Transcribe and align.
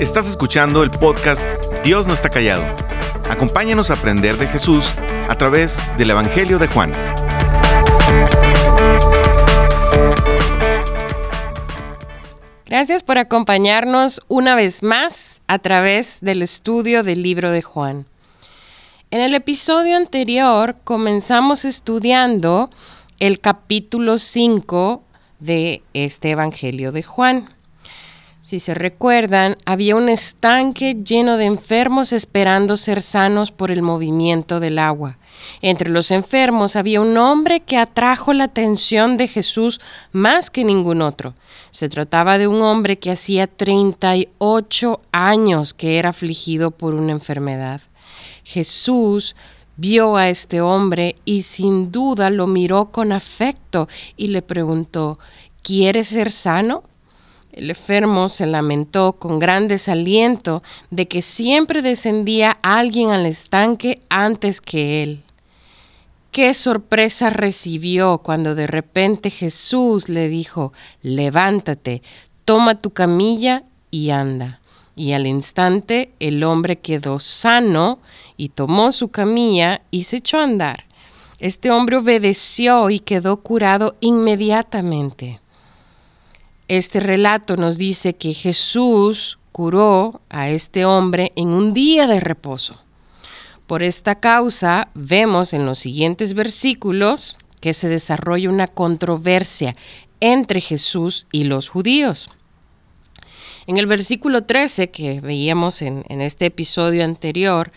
Estás 0.00 0.26
escuchando 0.26 0.82
el 0.82 0.90
podcast 0.90 1.46
Dios 1.84 2.06
no 2.06 2.14
está 2.14 2.30
callado. 2.30 2.64
Acompáñanos 3.28 3.90
a 3.90 3.94
aprender 3.94 4.38
de 4.38 4.48
Jesús 4.48 4.94
a 5.28 5.34
través 5.34 5.78
del 5.98 6.08
Evangelio 6.08 6.58
de 6.58 6.68
Juan. 6.68 6.90
Gracias 12.64 13.02
por 13.02 13.18
acompañarnos 13.18 14.22
una 14.28 14.54
vez 14.54 14.82
más 14.82 15.42
a 15.48 15.58
través 15.58 16.20
del 16.22 16.40
estudio 16.40 17.02
del 17.02 17.22
libro 17.22 17.50
de 17.50 17.60
Juan. 17.60 18.06
En 19.10 19.20
el 19.20 19.34
episodio 19.34 19.98
anterior 19.98 20.76
comenzamos 20.82 21.66
estudiando 21.66 22.70
el 23.18 23.38
capítulo 23.38 24.16
5 24.16 25.02
de 25.40 25.82
este 25.92 26.30
Evangelio 26.30 26.90
de 26.90 27.02
Juan. 27.02 27.59
Si 28.42 28.58
se 28.58 28.72
recuerdan, 28.72 29.58
había 29.66 29.96
un 29.96 30.08
estanque 30.08 30.96
lleno 31.04 31.36
de 31.36 31.44
enfermos 31.44 32.12
esperando 32.12 32.78
ser 32.78 33.02
sanos 33.02 33.50
por 33.50 33.70
el 33.70 33.82
movimiento 33.82 34.60
del 34.60 34.78
agua. 34.78 35.18
Entre 35.60 35.90
los 35.90 36.10
enfermos 36.10 36.74
había 36.74 37.02
un 37.02 37.18
hombre 37.18 37.60
que 37.60 37.76
atrajo 37.76 38.32
la 38.32 38.44
atención 38.44 39.18
de 39.18 39.28
Jesús 39.28 39.80
más 40.12 40.48
que 40.48 40.64
ningún 40.64 41.02
otro. 41.02 41.34
Se 41.70 41.90
trataba 41.90 42.38
de 42.38 42.46
un 42.46 42.62
hombre 42.62 42.98
que 42.98 43.10
hacía 43.10 43.46
38 43.46 45.00
años 45.12 45.74
que 45.74 45.98
era 45.98 46.10
afligido 46.10 46.70
por 46.70 46.94
una 46.94 47.12
enfermedad. 47.12 47.82
Jesús 48.42 49.36
vio 49.76 50.16
a 50.16 50.30
este 50.30 50.62
hombre 50.62 51.16
y 51.24 51.42
sin 51.42 51.92
duda 51.92 52.30
lo 52.30 52.46
miró 52.46 52.90
con 52.90 53.12
afecto 53.12 53.86
y 54.16 54.28
le 54.28 54.40
preguntó, 54.40 55.18
¿quieres 55.62 56.08
ser 56.08 56.30
sano? 56.30 56.84
El 57.52 57.70
enfermo 57.70 58.28
se 58.28 58.46
lamentó 58.46 59.14
con 59.14 59.38
gran 59.38 59.66
desaliento 59.66 60.62
de 60.90 61.08
que 61.08 61.20
siempre 61.20 61.82
descendía 61.82 62.58
alguien 62.62 63.10
al 63.10 63.26
estanque 63.26 64.00
antes 64.08 64.60
que 64.60 65.02
él. 65.02 65.22
Qué 66.30 66.54
sorpresa 66.54 67.28
recibió 67.30 68.18
cuando 68.18 68.54
de 68.54 68.68
repente 68.68 69.30
Jesús 69.30 70.08
le 70.08 70.28
dijo, 70.28 70.72
levántate, 71.02 72.02
toma 72.44 72.78
tu 72.78 72.90
camilla 72.90 73.64
y 73.90 74.10
anda. 74.10 74.60
Y 74.94 75.12
al 75.12 75.26
instante 75.26 76.12
el 76.20 76.44
hombre 76.44 76.76
quedó 76.76 77.18
sano 77.18 77.98
y 78.36 78.50
tomó 78.50 78.92
su 78.92 79.08
camilla 79.08 79.82
y 79.90 80.04
se 80.04 80.18
echó 80.18 80.38
a 80.38 80.44
andar. 80.44 80.84
Este 81.40 81.72
hombre 81.72 81.96
obedeció 81.96 82.90
y 82.90 83.00
quedó 83.00 83.38
curado 83.38 83.96
inmediatamente. 84.00 85.40
Este 86.70 87.00
relato 87.00 87.56
nos 87.56 87.78
dice 87.78 88.14
que 88.14 88.32
Jesús 88.32 89.40
curó 89.50 90.20
a 90.28 90.50
este 90.50 90.84
hombre 90.84 91.32
en 91.34 91.48
un 91.48 91.74
día 91.74 92.06
de 92.06 92.20
reposo. 92.20 92.80
Por 93.66 93.82
esta 93.82 94.20
causa 94.20 94.88
vemos 94.94 95.52
en 95.52 95.66
los 95.66 95.80
siguientes 95.80 96.32
versículos 96.32 97.36
que 97.60 97.74
se 97.74 97.88
desarrolla 97.88 98.50
una 98.50 98.68
controversia 98.68 99.74
entre 100.20 100.60
Jesús 100.60 101.26
y 101.32 101.42
los 101.42 101.68
judíos. 101.68 102.30
En 103.66 103.76
el 103.76 103.88
versículo 103.88 104.44
13 104.44 104.92
que 104.92 105.20
veíamos 105.20 105.82
en, 105.82 106.04
en, 106.08 106.20
este 106.20 106.46
episodio 106.46 107.04
anterior, 107.04 107.72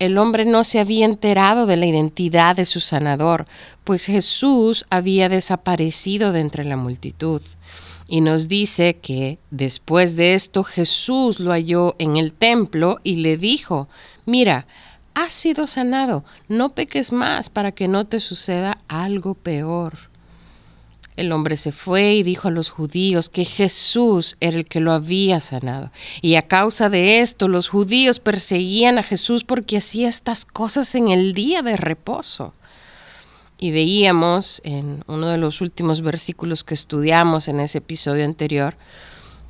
el 0.00 0.18
hombre 0.18 0.44
no 0.44 0.64
se 0.64 0.80
había 0.80 1.04
enterado 1.04 1.66
de 1.66 1.76
la 1.76 1.86
identidad 1.86 2.56
de 2.56 2.66
su 2.66 2.80
sanador, 2.80 3.46
pues 3.84 4.06
Jesús 4.06 4.86
había 4.90 5.28
desaparecido 5.28 6.32
de 6.32 6.40
entre 6.40 6.64
la 6.64 6.76
multitud. 6.76 7.40
Y 8.06 8.20
nos 8.20 8.48
dice 8.48 8.96
que 8.96 9.38
después 9.50 10.16
de 10.16 10.34
esto 10.34 10.62
Jesús 10.62 11.40
lo 11.40 11.52
halló 11.52 11.96
en 11.98 12.16
el 12.16 12.32
templo 12.32 13.00
y 13.02 13.16
le 13.16 13.36
dijo, 13.36 13.88
mira, 14.26 14.66
has 15.14 15.32
sido 15.32 15.66
sanado, 15.66 16.24
no 16.48 16.74
peques 16.74 17.12
más 17.12 17.48
para 17.48 17.72
que 17.72 17.88
no 17.88 18.04
te 18.04 18.20
suceda 18.20 18.78
algo 18.88 19.34
peor. 19.34 19.94
El 21.16 21.30
hombre 21.30 21.56
se 21.56 21.70
fue 21.70 22.14
y 22.14 22.22
dijo 22.24 22.48
a 22.48 22.50
los 22.50 22.70
judíos 22.70 23.28
que 23.28 23.44
Jesús 23.44 24.36
era 24.40 24.56
el 24.56 24.64
que 24.64 24.80
lo 24.80 24.92
había 24.92 25.38
sanado. 25.38 25.92
Y 26.22 26.34
a 26.34 26.42
causa 26.42 26.90
de 26.90 27.20
esto 27.20 27.46
los 27.46 27.68
judíos 27.68 28.18
perseguían 28.18 28.98
a 28.98 29.04
Jesús 29.04 29.44
porque 29.44 29.76
hacía 29.76 30.08
estas 30.08 30.44
cosas 30.44 30.92
en 30.96 31.08
el 31.08 31.32
día 31.32 31.62
de 31.62 31.76
reposo. 31.76 32.52
Y 33.58 33.70
veíamos 33.70 34.60
en 34.64 35.04
uno 35.06 35.28
de 35.28 35.38
los 35.38 35.60
últimos 35.60 36.00
versículos 36.00 36.64
que 36.64 36.74
estudiamos 36.74 37.48
en 37.48 37.60
ese 37.60 37.78
episodio 37.78 38.24
anterior, 38.24 38.76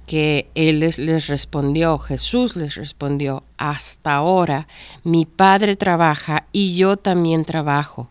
que 0.06 0.50
Él 0.54 0.80
les, 0.80 1.26
respondió, 1.28 1.98
Jesús 1.98 2.56
les 2.56 2.74
respondió, 2.74 3.42
hasta 3.56 4.14
ahora 4.16 4.68
mi 5.02 5.24
Padre 5.24 5.76
trabaja 5.76 6.46
y 6.52 6.76
yo 6.76 6.96
también 6.96 7.44
trabajo. 7.44 8.10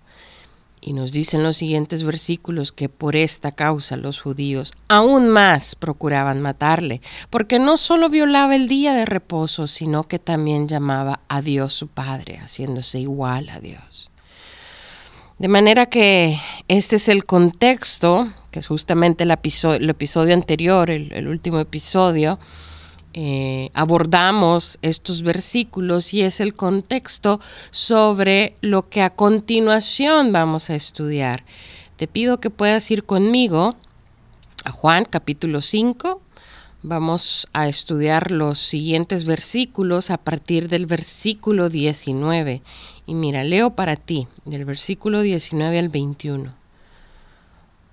Y 0.82 0.92
nos 0.92 1.14
dicen 1.14 1.44
los 1.44 1.56
siguientes 1.56 2.04
versículos 2.04 2.74
que 2.74 2.90
por 2.90 3.16
esta 3.16 3.54
causa 3.54 3.96
los 3.96 4.20
judíos 4.20 4.74
aún 4.90 5.30
más 5.30 5.76
procuraban 5.76 6.42
matarle, 6.42 7.02
porque 7.30 7.58
no 7.58 7.78
solo 7.78 8.10
violaba 8.10 8.56
el 8.56 8.68
día 8.68 8.94
de 8.94 9.06
reposo, 9.06 9.68
sino 9.68 10.04
que 10.10 10.20
también 10.20 10.68
llamaba 10.68 11.22
a 11.30 11.42
Dios 11.42 11.74
su 11.74 11.88
Padre, 11.88 12.40
haciéndose 12.40 13.00
igual 13.00 13.48
a 13.50 13.62
Dios. 13.62 14.10
De 15.44 15.50
manera 15.50 15.88
que 15.88 16.40
este 16.70 16.96
es 16.96 17.10
el 17.10 17.26
contexto, 17.26 18.32
que 18.50 18.60
es 18.60 18.68
justamente 18.68 19.26
el 19.26 19.32
episodio, 19.32 20.34
anterior, 20.34 20.90
el, 20.90 21.28
último 21.28 21.60
episodio, 21.60 22.40
eh, 23.14 23.70
abordamos 23.74 24.80
estos 24.82 25.22
versículos 25.22 26.14
y 26.14 26.22
es 26.22 26.40
el 26.40 26.54
contexto 26.54 27.42
sobre 27.72 28.56
lo 28.62 28.88
que 28.88 29.02
a 29.02 29.10
continuación 29.10 30.32
vamos 30.32 30.70
a 30.70 30.76
estudiar. 30.76 31.44
Te 31.98 32.08
pido 32.08 32.40
que 32.40 32.50
puedas 32.50 32.90
ir 32.90 33.04
conmigo 33.04 33.76
a 34.64 34.72
Juan 34.72 35.04
capítulo 35.04 35.60
5. 35.60 36.22
Vamos 36.84 37.50
a 37.52 37.68
estudiar 37.68 38.32
los 38.32 38.60
siguientes 38.60 39.26
versículos 39.26 40.10
a 40.10 40.18
partir 40.18 40.70
del 40.70 40.86
versículo 40.86 41.68
19 41.68 42.62
y 43.06 43.16
mira, 43.16 43.44
leo 43.44 43.72
para 43.72 43.96
ti 43.96 44.28
del 44.46 44.66
versículo 44.66 45.22
19 45.22 45.80
al 45.80 45.90
21. 45.90 46.54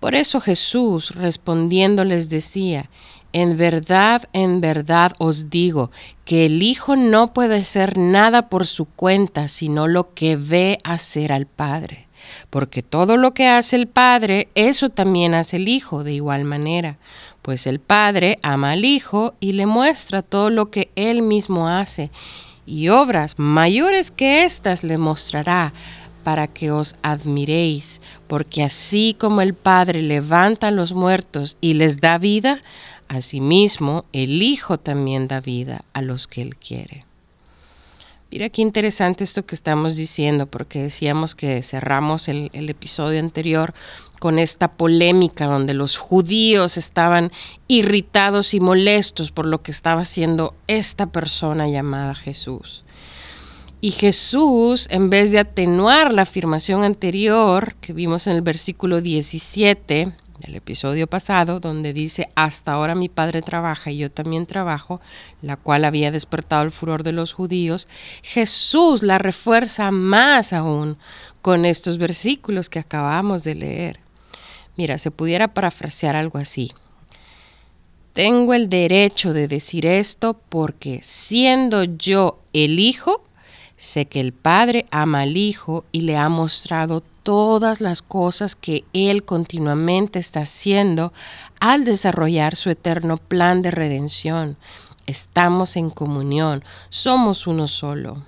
Por 0.01 0.15
eso 0.15 0.41
Jesús 0.41 1.15
respondiendo 1.15 2.05
les 2.05 2.31
decía, 2.31 2.89
en 3.33 3.57
verdad, 3.57 4.29
en 4.33 4.61
verdad 4.61 5.13
os 5.19 5.51
digo 5.51 5.91
que 6.25 6.47
el 6.47 6.63
Hijo 6.63 6.97
no 6.97 7.33
puede 7.33 7.57
hacer 7.57 7.99
nada 7.99 8.49
por 8.49 8.67
su 8.67 8.87
cuenta, 8.87 9.49
sino 9.49 9.87
lo 9.87 10.15
que 10.15 10.37
ve 10.37 10.79
hacer 10.85 11.33
al 11.33 11.47
Padre. 11.47 12.09
Porque 12.51 12.83
todo 12.83 13.17
lo 13.17 13.33
que 13.35 13.47
hace 13.47 13.77
el 13.77 13.89
Padre, 13.89 14.49
eso 14.55 14.91
también 14.91 15.35
hace 15.35 15.57
el 15.57 15.69
Hijo 15.69 16.03
de 16.03 16.13
igual 16.13 16.45
manera. 16.45 16.99
Pues 17.43 17.67
el 17.67 17.79
Padre 17.79 18.39
ama 18.43 18.73
al 18.73 18.85
Hijo 18.85 19.35
y 19.39 19.53
le 19.53 19.67
muestra 19.67 20.23
todo 20.23 20.51
lo 20.51 20.71
que 20.71 20.91
Él 20.97 21.23
mismo 21.23 21.69
hace 21.69 22.11
y 22.67 22.89
obras 22.89 23.35
mayores 23.39 24.11
que 24.11 24.45
éstas 24.45 24.85
le 24.85 24.99
mostrará 24.99 25.73
para 26.25 26.47
que 26.47 26.71
os 26.71 26.97
admiréis, 27.03 28.01
porque 28.29 28.63
así 28.63 29.17
como 29.19 29.41
el 29.41 29.55
Padre 29.55 30.03
levanta 30.03 30.69
a 30.69 30.71
los 30.71 30.93
muertos 30.93 31.57
y 31.61 31.75
les 31.75 32.01
da 32.01 32.19
vida, 32.19 32.61
asimismo 33.09 34.05
el 34.13 34.43
Hijo 34.43 34.79
también 34.79 35.29
da 35.29 35.41
vida 35.41 35.85
a 35.93 36.03
los 36.03 36.27
que 36.27 36.43
Él 36.43 36.57
quiere. 36.57 37.10
Mira 38.33 38.49
qué 38.49 38.63
interesante 38.63 39.25
esto 39.25 39.45
que 39.45 39.57
estamos 39.57 39.97
diciendo, 39.97 40.47
porque 40.47 40.81
decíamos 40.81 41.35
que 41.35 41.65
cerramos 41.65 42.29
el, 42.29 42.51
episodio 42.53 43.19
anterior 43.19 43.75
con 44.21 44.39
esta 44.39 44.71
polémica 44.71 45.47
donde 45.47 45.75
los 45.75 45.97
judíos 45.97 46.77
estaban 46.77 47.33
irritados 47.67 48.55
y 48.55 48.61
molestos 48.61 49.33
por 49.33 49.47
lo 49.47 49.63
que 49.63 49.73
estaba 49.73 50.03
haciendo 50.03 50.55
esta 50.69 51.07
persona 51.07 51.67
llamada 51.67 52.15
Jesús. 52.15 52.85
Y 53.81 53.91
Jesús, 53.91 54.87
en 54.91 55.11
vez 55.11 55.33
de 55.33 55.41
atenuar 55.41 56.13
la 56.13 56.23
afirmación 56.23 56.85
anterior 56.85 57.75
que 57.81 57.93
vimos 57.93 58.29
en 58.29 58.35
el 58.35 58.43
versículo 58.43 59.01
17 59.01 60.13
del 60.41 60.57
episodio 60.57 61.07
pasado, 61.07 61.61
donde 61.61 61.93
dice, 61.93 62.29
hasta 62.35 62.73
ahora 62.73 62.95
mi 62.95 63.09
padre 63.09 63.43
trabaja 63.43 63.91
y 63.91 63.99
yo 63.99 64.11
también 64.11 64.47
trabajo, 64.47 65.01
la 65.43 65.57
cual 65.57 65.85
había 65.85 66.11
despertado 66.11 66.63
el 66.63 66.71
furor 66.71 67.03
de 67.03 67.13
los 67.13 67.33
judíos, 67.33 67.89
Jesús 68.23 69.03
la 69.03 69.19
refuerza 69.19 69.91
más 69.91 70.53
aún 70.53 70.99
con 71.43 71.65
estos 71.65 71.99
versículos 71.99 72.69
que 72.69 72.79
acabamos 72.79 73.45
de 73.45 73.55
leer. 73.55 74.01
Mira, 74.77 74.99
se 74.99 75.11
pudiera 75.11 75.49
parafrasear 75.49 76.17
algo 76.17 76.39
así. 76.39 76.73
Tengo 78.13 78.55
el 78.55 78.69
derecho 78.69 79.33
de 79.33 79.47
decir 79.47 79.87
esto 79.87 80.41
porque 80.49 81.01
siendo 81.03 81.85
yo 81.85 82.41
el 82.53 82.79
Hijo, 82.79 83.25
sé 83.81 84.05
que 84.05 84.21
el 84.21 84.35
Padre 84.35 84.87
ama 84.91 85.23
al 85.23 85.39
Hijo 85.39 85.87
y 85.91 86.03
le 86.03 86.19
ha 86.19 86.29
mostrado 86.29 87.03
todas 87.23 87.81
las 87.81 88.03
cosas 88.03 88.55
que 88.55 88.85
Él 88.93 89.25
continuamente 89.25 90.19
está 90.19 90.41
haciendo 90.41 91.15
al 91.61 91.87
desarrollar 91.87 92.57
su 92.57 92.69
eterno 92.69 93.17
plan 93.17 93.63
de 93.63 93.71
redención. 93.71 94.57
estamos 95.07 95.77
en 95.77 95.91
comunión, 95.91 96.63
somos 96.91 97.47
uno 97.47 97.67
solo. 97.67 98.23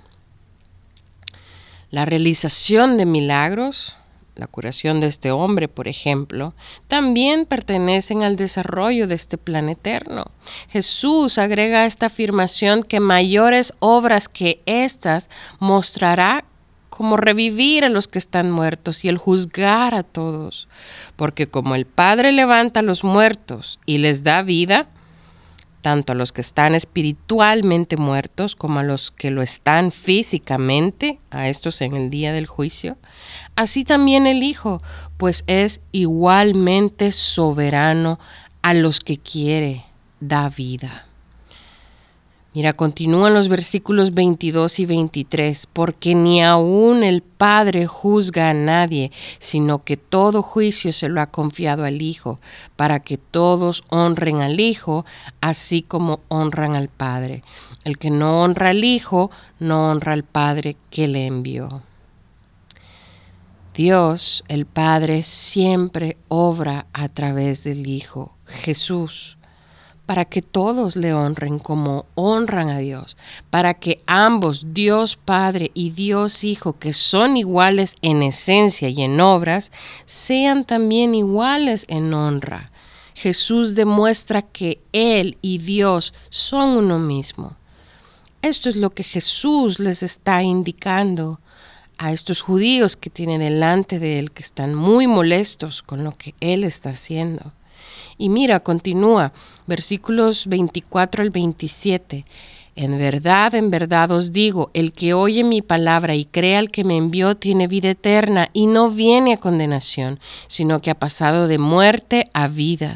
La 1.91 2.03
realización 2.03 2.97
de 2.97 3.05
milagros, 3.05 3.95
la 4.35 4.47
curación 4.47 4.99
de 4.99 5.07
este 5.07 5.31
hombre, 5.31 5.67
por 5.67 5.87
ejemplo, 5.87 6.53
también 6.87 7.45
pertenecen 7.45 8.23
al 8.23 8.35
desarrollo 8.35 9.07
de 9.07 9.15
este 9.15 9.37
plan 9.37 9.69
eterno. 9.69 10.25
Jesús 10.69 11.37
agrega 11.37 11.85
esta 11.85 12.07
afirmación 12.07 12.83
que 12.83 12.99
mayores 12.99 13.73
obras 13.79 14.27
que 14.27 14.61
estas 14.65 15.29
mostrará 15.59 16.45
como 16.89 17.17
revivir 17.17 17.85
a 17.85 17.89
los 17.89 18.07
que 18.07 18.19
están 18.19 18.51
muertos 18.51 19.03
y 19.03 19.09
el 19.09 19.17
juzgar 19.17 19.95
a 19.95 20.03
todos, 20.03 20.67
porque 21.15 21.47
como 21.47 21.73
el 21.73 21.85
Padre 21.85 22.31
levanta 22.31 22.81
a 22.81 22.83
los 22.83 23.03
muertos 23.03 23.79
y 23.87 23.97
les 23.97 24.23
da 24.23 24.43
vida, 24.43 24.87
tanto 25.83 26.13
a 26.13 26.15
los 26.15 26.31
que 26.31 26.41
están 26.41 26.73
espiritualmente 26.73 27.97
muertos 27.97 28.55
como 28.55 28.79
a 28.79 28.83
los 28.83 29.11
que 29.11 29.29
lo 29.29 29.43
están 29.43 29.91
físicamente, 29.91 31.19
a 31.29 31.49
estos 31.49 31.81
en 31.81 31.95
el 31.95 32.09
día 32.09 32.33
del 32.33 32.47
juicio, 32.47 32.97
así 33.55 33.83
también 33.83 34.25
el 34.25 34.41
Hijo, 34.41 34.81
pues 35.17 35.43
es 35.45 35.81
igualmente 35.91 37.11
soberano 37.11 38.17
a 38.63 38.73
los 38.73 39.01
que 39.01 39.17
quiere, 39.17 39.85
da 40.19 40.49
vida. 40.49 41.05
Mira, 42.55 42.73
continúan 42.73 43.33
los 43.33 43.49
versículos 43.49 44.13
22 44.13 44.77
y 44.77 44.85
23, 44.85 45.67
porque 45.73 46.13
ni 46.13 46.43
aun 46.43 47.03
el 47.03 47.23
Padre 47.23 47.87
juzga 47.87 48.51
a 48.51 48.53
nadie, 48.53 49.11
sino 49.39 49.83
que 49.83 49.97
todo 49.97 50.43
juicio 50.43 50.93
se 50.93 51.09
lo 51.09 51.19
ha 51.19 51.31
confiado 51.31 51.83
al 51.83 52.03
Hijo, 52.03 52.39
para 52.75 52.99
que 52.99 53.17
todos 53.17 53.83
honren 53.89 54.41
al 54.41 54.59
Hijo, 54.59 55.03
así 55.41 55.81
como 55.81 56.19
honran 56.27 56.75
al 56.75 56.89
Padre. 56.89 57.41
El 57.85 57.97
que 57.97 58.11
no 58.11 58.43
honra 58.43 58.69
al 58.69 58.83
Hijo, 58.83 59.31
no 59.57 59.89
honra 59.89 60.13
al 60.13 60.23
Padre 60.23 60.77
que 60.91 61.07
le 61.07 61.25
envió. 61.25 61.81
Dios, 63.73 64.43
el 64.47 64.67
Padre, 64.67 65.23
siempre 65.23 66.17
obra 66.27 66.85
a 66.93 67.09
través 67.09 67.63
del 67.63 67.87
Hijo, 67.87 68.37
Jesús 68.45 69.37
para 70.05 70.25
que 70.25 70.41
todos 70.41 70.95
le 70.95 71.13
honren 71.13 71.59
como 71.59 72.05
honran 72.15 72.69
a 72.69 72.79
Dios, 72.79 73.17
para 73.49 73.73
que 73.73 74.01
ambos, 74.05 74.73
Dios 74.73 75.15
Padre 75.15 75.71
y 75.73 75.91
Dios 75.91 76.43
Hijo, 76.43 76.77
que 76.77 76.93
son 76.93 77.37
iguales 77.37 77.95
en 78.01 78.21
esencia 78.21 78.89
y 78.89 79.01
en 79.01 79.19
obras, 79.21 79.71
sean 80.05 80.65
también 80.65 81.15
iguales 81.15 81.85
en 81.87 82.13
honra. 82.13 82.71
Jesús 83.13 83.75
demuestra 83.75 84.41
que 84.41 84.79
Él 84.91 85.37
y 85.41 85.59
Dios 85.59 86.13
son 86.29 86.69
uno 86.71 86.99
mismo. 86.99 87.55
Esto 88.41 88.67
es 88.67 88.75
lo 88.75 88.89
que 88.89 89.03
Jesús 89.03 89.79
les 89.79 90.03
está 90.03 90.43
indicando 90.43 91.39
a 91.97 92.11
estos 92.11 92.41
judíos 92.41 92.97
que 92.97 93.09
tienen 93.09 93.39
delante 93.39 93.99
de 93.99 94.19
Él, 94.19 94.31
que 94.31 94.43
están 94.43 94.75
muy 94.75 95.07
molestos 95.07 95.81
con 95.81 96.03
lo 96.03 96.17
que 96.17 96.33
Él 96.41 96.65
está 96.65 96.89
haciendo. 96.89 97.53
Y 98.17 98.29
mira, 98.29 98.59
continúa, 98.59 99.33
versículos 99.67 100.47
24 100.47 101.23
al 101.23 101.29
27. 101.29 102.25
En 102.75 102.97
verdad, 102.97 103.53
en 103.53 103.69
verdad 103.69 104.09
os 104.11 104.31
digo, 104.31 104.71
el 104.73 104.93
que 104.93 105.13
oye 105.13 105.43
mi 105.43 105.61
palabra 105.61 106.15
y 106.15 106.25
cree 106.25 106.57
al 106.57 106.71
que 106.71 106.83
me 106.83 106.97
envió 106.97 107.37
tiene 107.37 107.67
vida 107.67 107.91
eterna 107.91 108.49
y 108.51 108.65
no 108.65 108.89
viene 108.89 109.33
a 109.33 109.39
condenación, 109.39 110.19
sino 110.47 110.81
que 110.81 110.89
ha 110.89 110.95
pasado 110.95 111.47
de 111.47 111.59
muerte 111.59 112.29
a 112.33 112.47
vida. 112.47 112.95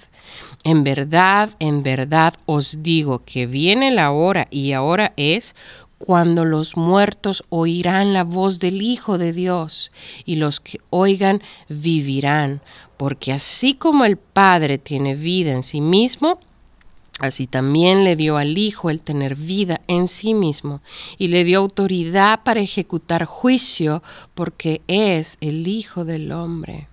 En 0.64 0.84
verdad, 0.84 1.52
en 1.60 1.84
verdad 1.84 2.34
os 2.48 2.82
digo 2.82 3.22
que 3.24 3.46
viene 3.46 3.92
la 3.92 4.12
hora 4.12 4.48
y 4.50 4.72
ahora 4.72 5.14
es 5.16 5.56
cuando 6.00 6.44
los 6.46 6.76
muertos 6.76 7.44
oirán 7.50 8.14
la 8.14 8.24
voz 8.24 8.60
del 8.60 8.82
Hijo 8.82 9.18
de 9.18 9.32
Dios 9.34 9.92
y 10.26 10.36
los 10.36 10.60
que 10.60 10.80
oigan 10.90 11.42
vivirán 11.70 12.62
porque 12.98 13.32
así 13.32 13.76
como 13.76 14.06
el 14.06 14.18
Padre 14.18 14.78
tiene 14.78 15.16
vida 15.16 15.52
en 15.52 15.64
sí 15.64 15.82
mismo, 15.82 16.40
Así 17.20 17.48
también 17.48 18.04
le 18.04 18.16
dio 18.16 18.38
al 18.38 18.60
Hijo 18.60 18.92
el 18.92 19.02
tener 19.02 19.36
vida 19.36 19.82
en 19.88 20.08
sí 20.08 20.36
mismo 20.36 20.82
y 21.18 21.30
le 21.30 21.44
dio 21.44 21.58
autoridad 21.58 22.44
para 22.44 22.60
ejecutar 22.60 23.26
juicio 23.26 24.04
porque 24.36 24.82
es 24.88 25.38
el 25.42 25.68
Hijo 25.68 26.06
del 26.06 26.32
Hombre. 26.32 26.88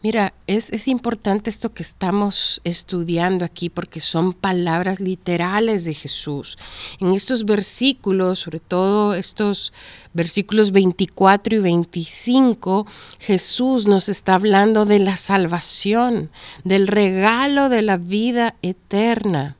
Mira, 0.00 0.32
es, 0.46 0.86
importante 0.86 1.50
esto 1.50 1.74
que 1.74 1.82
estamos 1.82 2.60
estudiando 2.62 3.44
aquí 3.44 3.68
porque 3.68 3.98
son 3.98 4.32
palabras 4.32 5.00
literales 5.00 5.84
de 5.84 5.92
Jesús. 5.92 6.56
En 7.00 7.14
estos 7.14 7.44
versículos, 7.44 8.38
sobre 8.38 8.60
todo 8.60 9.14
estos 9.14 9.72
versículos 10.14 10.70
24 10.70 11.56
y 11.56 11.58
25, 11.58 12.86
Jesús 13.18 13.88
nos 13.88 14.08
está 14.08 14.36
hablando 14.36 14.84
de 14.84 15.00
la 15.00 15.16
salvación, 15.16 16.30
del 16.62 16.86
regalo 16.86 17.68
de 17.68 17.82
la 17.82 17.96
vida 17.96 18.54
eterna. 18.62 19.56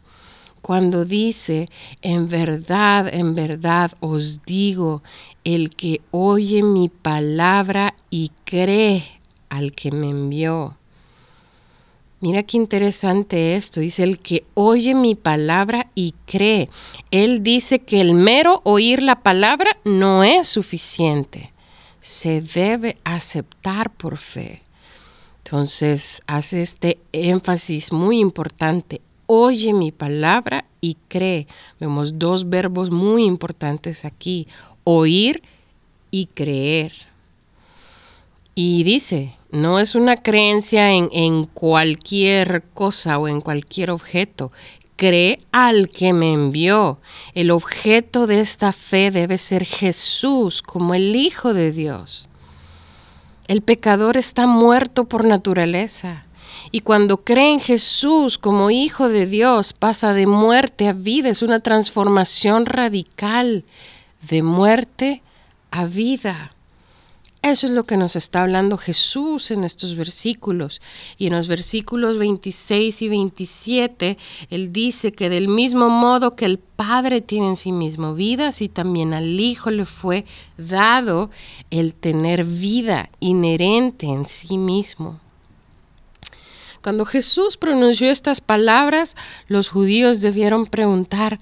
Cuando 0.62 1.04
dice, 1.04 1.68
en 2.00 2.28
verdad, 2.28 3.12
en 3.12 3.34
verdad 3.34 3.90
os 3.98 4.42
digo, 4.44 5.02
el 5.42 5.70
que 5.70 6.00
oye 6.12 6.62
mi 6.62 6.88
palabra 6.88 7.94
y 8.08 8.30
cree 8.44 9.17
al 9.48 9.72
que 9.72 9.90
me 9.90 10.08
envió. 10.08 10.76
Mira 12.20 12.42
qué 12.42 12.56
interesante 12.56 13.54
esto. 13.54 13.80
Dice 13.80 14.02
el 14.02 14.18
que 14.18 14.44
oye 14.54 14.94
mi 14.94 15.14
palabra 15.14 15.88
y 15.94 16.14
cree. 16.26 16.68
Él 17.12 17.42
dice 17.44 17.78
que 17.78 18.00
el 18.00 18.14
mero 18.14 18.60
oír 18.64 19.02
la 19.02 19.20
palabra 19.22 19.76
no 19.84 20.24
es 20.24 20.48
suficiente. 20.48 21.52
Se 22.00 22.40
debe 22.40 22.96
aceptar 23.04 23.90
por 23.90 24.16
fe. 24.16 24.62
Entonces 25.44 26.20
hace 26.26 26.60
este 26.60 26.98
énfasis 27.12 27.92
muy 27.92 28.18
importante. 28.18 29.00
Oye 29.26 29.72
mi 29.72 29.92
palabra 29.92 30.64
y 30.80 30.96
cree. 31.06 31.46
Vemos 31.78 32.18
dos 32.18 32.48
verbos 32.48 32.90
muy 32.90 33.24
importantes 33.24 34.04
aquí. 34.04 34.48
Oír 34.82 35.42
y 36.10 36.26
creer. 36.26 36.92
Y 38.60 38.82
dice, 38.82 39.36
no 39.52 39.78
es 39.78 39.94
una 39.94 40.16
creencia 40.16 40.90
en, 40.90 41.44
cualquier 41.44 42.64
cosa 42.74 43.16
o 43.16 43.28
en 43.28 43.40
cualquier 43.40 43.92
objeto. 43.92 44.50
Cree 44.96 45.38
al 45.52 45.90
que 45.90 46.12
me 46.12 46.32
envió. 46.32 46.98
El 47.34 47.52
objeto 47.52 48.26
de 48.26 48.40
esta 48.40 48.72
fe 48.72 49.12
debe 49.12 49.38
ser 49.38 49.64
Jesús 49.64 50.60
como 50.60 50.94
el 50.94 51.14
Hijo 51.14 51.54
de 51.54 51.70
Dios. 51.70 52.26
El 53.46 53.62
pecador 53.62 54.16
está 54.16 54.48
muerto 54.48 55.04
por 55.04 55.24
naturaleza. 55.24 56.26
Y 56.72 56.80
cuando 56.80 57.18
cree 57.18 57.52
en 57.52 57.60
Jesús 57.60 58.38
como 58.38 58.72
Hijo 58.72 59.08
de 59.08 59.26
Dios, 59.26 59.72
pasa 59.72 60.14
de 60.14 60.26
muerte 60.26 60.88
a 60.88 60.94
vida. 60.94 61.28
Es 61.28 61.42
una 61.42 61.60
transformación 61.60 62.66
radical 62.66 63.64
de 64.28 64.42
muerte 64.42 65.22
a 65.70 65.84
vida. 65.84 66.50
Eso 67.42 67.66
es 67.66 67.72
lo 67.72 67.84
que 67.84 67.96
nos 67.96 68.16
está 68.16 68.42
hablando 68.42 68.76
Jesús 68.76 69.52
en 69.52 69.62
estos 69.62 69.94
versículos. 69.94 70.80
Y 71.18 71.28
en 71.28 71.34
los 71.34 71.46
versículos 71.46 72.18
26 72.18 73.00
y 73.00 73.08
27, 73.08 74.18
Él 74.50 74.72
dice 74.72 75.12
que 75.12 75.28
del 75.28 75.46
mismo 75.46 75.88
modo 75.88 76.34
que 76.34 76.46
el 76.46 76.58
Padre 76.58 77.20
tiene 77.20 77.48
en 77.48 77.56
sí 77.56 77.70
mismo 77.70 78.14
vida, 78.14 78.48
así 78.48 78.68
también 78.68 79.14
al 79.14 79.38
Hijo 79.38 79.70
le 79.70 79.84
fue 79.84 80.24
dado 80.56 81.30
el 81.70 81.94
tener 81.94 82.44
vida 82.44 83.08
inherente 83.20 84.06
en 84.06 84.26
sí 84.26 84.58
mismo. 84.58 85.20
Cuando 86.82 87.04
Jesús 87.04 87.56
pronunció 87.56 88.10
estas 88.10 88.40
palabras, 88.40 89.16
los 89.46 89.68
judíos 89.68 90.20
debieron 90.20 90.66
preguntar, 90.66 91.38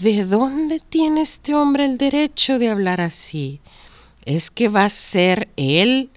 ¿de 0.00 0.24
dónde 0.24 0.80
tiene 0.80 1.22
este 1.22 1.54
hombre 1.54 1.86
el 1.86 1.96
derecho 1.96 2.58
de 2.58 2.68
hablar 2.68 3.00
así? 3.00 3.60
¿Es 4.24 4.50
que 4.50 4.68
va 4.68 4.84
a 4.84 4.88
ser 4.88 5.48
Él 5.56 6.10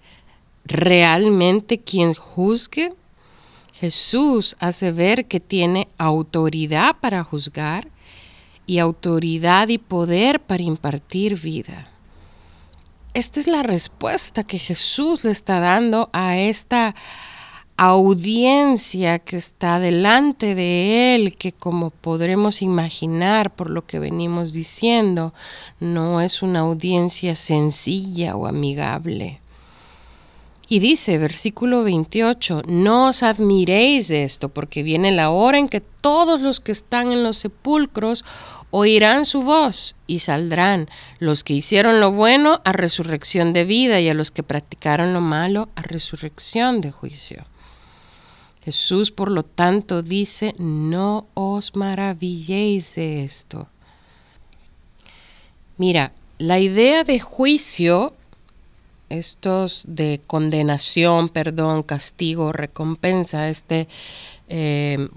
realmente 0.65 1.79
quien 1.79 2.13
juzgue? 2.13 2.93
Jesús 3.73 4.55
hace 4.59 4.91
ver 4.91 5.25
que 5.25 5.39
tiene 5.39 5.87
autoridad 5.97 6.95
para 7.01 7.23
juzgar 7.23 7.89
y 8.65 8.79
autoridad 8.79 9.67
y 9.67 9.77
poder 9.77 10.39
para 10.39 10.63
impartir 10.63 11.39
vida. 11.39 11.87
Esta 13.13 13.39
es 13.39 13.47
la 13.47 13.63
respuesta 13.63 14.43
que 14.43 14.59
Jesús 14.59 15.23
le 15.23 15.31
está 15.31 15.59
dando 15.59 16.09
a 16.13 16.37
esta 16.37 16.95
audiencia 17.77 19.19
que 19.19 19.35
está 19.35 19.79
delante 19.79 20.55
de 20.55 21.15
él, 21.15 21.35
que 21.35 21.51
como 21.51 21.89
podremos 21.89 22.61
imaginar 22.61 23.53
por 23.53 23.69
lo 23.69 23.85
que 23.85 23.99
venimos 23.99 24.53
diciendo, 24.53 25.33
no 25.79 26.21
es 26.21 26.41
una 26.41 26.61
audiencia 26.61 27.35
sencilla 27.35 28.35
o 28.35 28.47
amigable. 28.47 29.41
Y 30.67 30.79
dice, 30.79 31.19
versículo 31.19 31.83
28, 31.83 32.63
no 32.65 33.09
os 33.09 33.21
admiréis 33.21 34.07
de 34.07 34.23
esto, 34.23 34.49
porque 34.49 34.81
viene 34.81 35.11
la 35.11 35.29
hora 35.29 35.59
en 35.59 35.67
que 35.69 35.81
todos 35.81 36.41
los 36.41 36.59
que 36.59 36.71
están 36.71 37.11
en 37.11 37.23
los 37.23 37.37
sepulcros 37.37 38.25
oirán 38.71 39.25
su 39.25 39.41
voz 39.41 39.95
y 40.07 40.19
saldrán 40.19 40.89
los 41.19 41.43
que 41.43 41.53
hicieron 41.53 41.99
lo 41.99 42.11
bueno 42.11 42.61
a 42.63 42.71
resurrección 42.71 43.53
de 43.53 43.63
vida 43.63 43.99
y 43.99 44.09
a 44.09 44.15
los 44.15 44.31
que 44.31 44.43
practicaron 44.43 45.13
lo 45.13 45.21
malo 45.21 45.69
a 45.75 45.83
resurrección 45.83 46.81
de 46.81 46.91
juicio. 46.91 47.45
Jesús, 48.65 49.11
por 49.11 49.31
lo 49.31 49.43
tanto, 49.43 50.01
dice, 50.01 50.55
no 50.57 51.27
os 51.35 51.75
maravilléis 51.75 52.95
de 52.95 53.23
esto. 53.23 53.67
Mira, 55.77 56.11
la 56.39 56.59
idea 56.59 57.03
de 57.03 57.19
juicio 57.19 58.13
estos 59.09 59.83
de 59.87 60.21
condenación, 60.25 61.29
perdón, 61.29 61.83
castigo, 61.83 62.51
recompensa, 62.51 63.49
este 63.49 63.87
eh, 64.49 65.07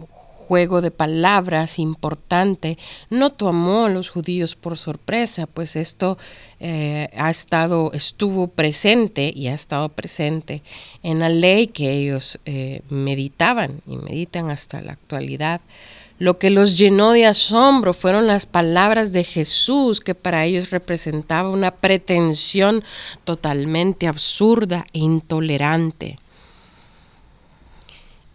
juego 0.49 0.81
de 0.81 0.91
palabras 0.91 1.79
importante, 1.79 2.79
no 3.11 3.31
tomó 3.33 3.85
a 3.85 3.91
los 3.91 4.09
judíos 4.09 4.57
por 4.57 4.79
sorpresa, 4.79 5.47
pues 5.47 5.77
esto 5.77 6.17
eh, 6.59 7.11
ha 7.15 7.29
estado, 7.29 7.93
estuvo 7.93 8.49
presente 8.49 9.31
y 9.35 9.49
ha 9.49 9.55
estado 9.55 9.91
presente 9.91 10.63
en 11.03 11.19
la 11.19 11.29
ley 11.29 11.67
que 11.67 11.93
ellos 11.93 12.39
eh, 12.47 12.81
meditaban 12.89 13.83
y 13.87 13.99
meditan 13.99 14.49
hasta 14.49 14.81
la 14.81 14.93
actualidad. 14.93 15.61
Lo 16.19 16.39
que 16.39 16.49
los 16.49 16.79
llenó 16.79 17.13
de 17.13 17.27
asombro 17.27 17.93
fueron 17.93 18.27
las 18.27 18.47
palabras 18.47 19.13
de 19.13 19.25
Jesús, 19.25 20.01
que 20.01 20.15
para 20.15 20.47
ellos 20.47 20.71
representaba 20.71 21.51
una 21.51 21.73
pretensión 21.73 22.83
totalmente 23.25 24.07
absurda 24.07 24.87
e 24.95 25.01
intolerante. 25.01 26.19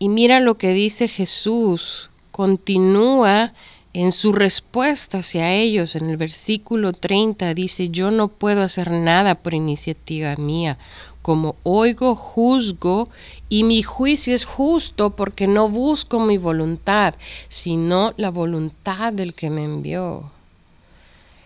Y 0.04 0.10
mira 0.10 0.42
lo 0.42 0.58
que 0.58 0.74
dice 0.74 1.08
Jesús, 1.08 2.10
continúa 2.32 3.54
en 3.94 4.12
su 4.12 4.34
respuesta 4.34 5.20
hacia 5.20 5.54
ellos. 5.54 5.96
En 5.96 6.10
el 6.10 6.18
versículo 6.18 6.92
30 6.92 7.54
dice, 7.54 7.88
yo 7.88 8.12
no 8.12 8.28
puedo 8.28 8.64
hacer 8.64 8.92
nada 8.92 9.36
por 9.36 9.54
iniciativa 9.54 10.36
mía 10.36 10.78
como 11.22 11.56
oigo, 11.64 12.18
juzgo, 12.18 13.08
y 13.48 13.64
mi 13.64 13.82
juicio 13.82 14.36
es 14.36 14.44
justo 14.44 15.16
porque 15.16 15.48
no 15.48 15.70
busco 15.70 16.20
mi 16.20 16.38
voluntad, 16.38 17.16
sino 17.48 18.14
la 18.18 18.30
voluntad 18.30 19.14
del 19.14 19.34
que 19.34 19.50
me 19.50 19.64
envió. 19.64 20.33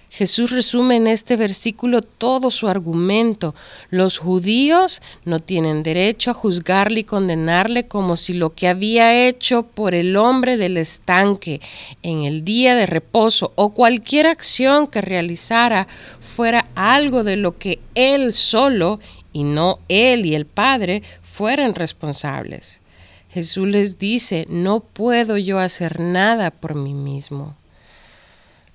Jesús 0.10 0.52
resume 0.52 0.96
en 0.96 1.08
este 1.08 1.36
versículo 1.36 2.02
todo 2.02 2.50
su 2.50 2.68
argumento. 2.68 3.54
Los 3.90 4.18
judíos 4.18 5.02
no 5.26 5.40
tienen 5.40 5.84
derecho 5.84 6.32
a 6.32 6.34
juzgarle 6.34 7.02
y 7.02 7.04
condenarle 7.04 7.88
como 7.88 8.16
si 8.16 8.34
lo 8.34 8.52
que 8.52 8.68
había 8.68 9.28
hecho 9.28 9.64
por 9.64 9.94
el 9.94 10.16
hombre 10.16 10.58
del 10.58 10.78
estanque 10.78 11.60
en 12.04 12.24
el 12.24 12.46
día 12.46 12.76
de 12.76 12.86
reposo 12.86 13.52
o 13.56 13.70
cualquier 13.70 14.28
acción 14.28 14.88
que 14.88 15.02
realizara 15.02 15.88
fuera 16.20 16.68
algo 16.76 17.24
de 17.24 17.36
lo 17.36 17.58
que 17.58 17.80
él 17.94 18.34
solo 18.34 19.00
y 19.34 19.44
no 19.44 19.78
Él 19.88 20.26
y 20.26 20.34
el 20.34 20.48
Padre 20.48 21.04
fueran 21.22 21.76
responsables. 21.76 22.82
Jesús 23.30 23.68
les 23.68 24.00
dice, 24.00 24.48
no 24.50 24.80
puedo 24.80 25.38
yo 25.38 25.60
hacer 25.60 26.00
nada 26.00 26.50
por 26.50 26.74
mí 26.74 26.96
mismo. 26.96 27.56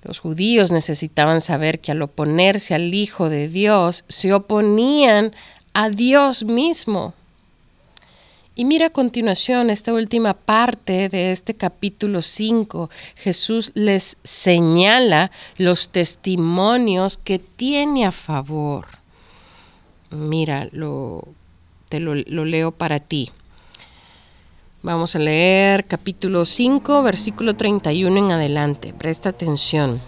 Los 0.03 0.19
judíos 0.19 0.71
necesitaban 0.71 1.41
saber 1.41 1.79
que 1.79 1.91
al 1.91 2.01
oponerse 2.01 2.75
al 2.75 2.93
Hijo 2.93 3.29
de 3.29 3.47
Dios, 3.47 4.03
se 4.07 4.33
oponían 4.33 5.33
a 5.73 5.89
Dios 5.89 6.43
mismo. 6.43 7.13
Y 8.55 8.65
mira 8.65 8.87
a 8.87 8.91
continuación 8.91 9.69
esta 9.69 9.93
última 9.93 10.33
parte 10.33 11.09
de 11.09 11.31
este 11.31 11.55
capítulo 11.55 12.21
5. 12.21 12.89
Jesús 13.15 13.71
les 13.73 14.17
señala 14.23 15.31
los 15.57 15.89
testimonios 15.89 17.17
que 17.17 17.39
tiene 17.39 18.05
a 18.05 18.11
favor 18.11 18.85
mira, 20.13 20.69
te 21.89 21.99
lo 21.99 22.45
leo 22.45 22.71
para 22.71 22.99
ti. 22.99 23.31
Vamos 24.85 25.15
a 25.15 25.19
leer 25.19 25.85
capítulo 25.85 26.43
5, 26.43 27.03
versículo 27.03 27.55
31 27.55 28.19
en 28.19 28.31
adelante. 28.33 28.91
Presta 28.93 29.29
atención. 29.29 30.01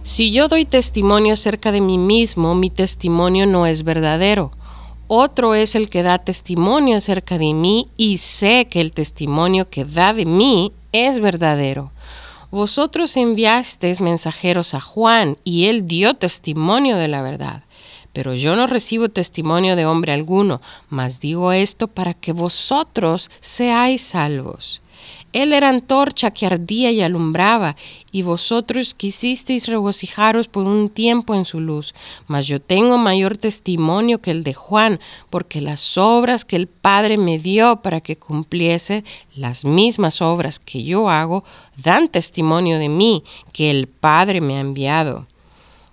Si 0.00 0.32
yo 0.32 0.48
doy 0.48 0.64
testimonio 0.64 1.34
acerca 1.34 1.70
de 1.70 1.82
mí 1.82 1.98
mismo, 1.98 2.54
mi 2.54 2.70
testimonio 2.70 3.44
no 3.44 3.66
es 3.66 3.82
verdadero. 3.82 4.52
Otro 5.06 5.54
es 5.54 5.74
el 5.74 5.90
que 5.90 6.02
da 6.02 6.16
testimonio 6.16 6.96
acerca 6.96 7.36
de 7.36 7.52
mí 7.52 7.88
y 7.98 8.16
sé 8.16 8.68
que 8.70 8.80
el 8.80 8.92
testimonio 8.92 9.68
que 9.68 9.84
da 9.84 10.14
de 10.14 10.24
mí 10.24 10.72
es 10.92 11.20
verdadero. 11.20 11.92
Vosotros 12.50 13.18
enviasteis 13.18 14.00
mensajeros 14.00 14.72
a 14.72 14.80
Juan 14.80 15.36
y 15.44 15.66
él 15.66 15.86
dio 15.86 16.14
testimonio 16.14 16.96
de 16.96 17.08
la 17.08 17.20
verdad 17.20 17.64
pero 18.12 18.34
yo 18.34 18.56
no 18.56 18.66
recibo 18.66 19.08
testimonio 19.08 19.76
de 19.76 19.86
hombre 19.86 20.12
alguno, 20.12 20.60
mas 20.88 21.20
digo 21.20 21.52
esto 21.52 21.88
para 21.88 22.14
que 22.14 22.32
vosotros 22.32 23.30
seáis 23.40 24.02
salvos. 24.02 24.82
Él 25.32 25.52
era 25.52 25.68
antorcha 25.68 26.32
que 26.32 26.46
ardía 26.46 26.90
y 26.90 27.02
alumbraba, 27.02 27.76
y 28.10 28.22
vosotros 28.22 28.94
quisisteis 28.94 29.68
regocijaros 29.68 30.48
por 30.48 30.66
un 30.66 30.88
tiempo 30.88 31.36
en 31.36 31.44
su 31.44 31.60
luz. 31.60 31.94
Mas 32.26 32.48
yo 32.48 32.60
tengo 32.60 32.98
mayor 32.98 33.36
testimonio 33.36 34.20
que 34.20 34.32
el 34.32 34.42
de 34.42 34.54
Juan, 34.54 34.98
porque 35.30 35.60
las 35.60 35.96
obras 35.96 36.44
que 36.44 36.56
el 36.56 36.66
Padre 36.66 37.16
me 37.16 37.38
dio 37.38 37.76
para 37.76 38.00
que 38.00 38.16
cumpliese, 38.16 39.04
las 39.36 39.64
mismas 39.64 40.20
obras 40.20 40.58
que 40.58 40.82
yo 40.82 41.08
hago, 41.08 41.44
dan 41.76 42.08
testimonio 42.08 42.80
de 42.80 42.88
mí, 42.88 43.22
que 43.52 43.70
el 43.70 43.86
Padre 43.86 44.40
me 44.40 44.56
ha 44.56 44.60
enviado. 44.60 45.28